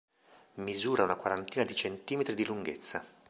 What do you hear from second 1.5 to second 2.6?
di cm di